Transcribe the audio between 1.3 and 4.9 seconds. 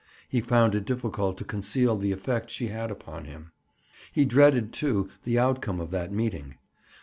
to conceal the effect she had upon him. He dreaded,